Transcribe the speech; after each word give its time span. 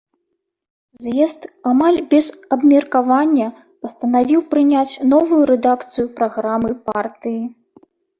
З'езд 1.07 1.41
амаль 1.71 1.99
без 2.13 2.29
абмеркавання 2.55 3.47
пастанавіў 3.87 4.39
прыняць 4.53 4.99
новую 5.11 5.43
рэдакцыю 5.51 6.05
праграмы 6.21 6.71
партыі. 6.89 7.43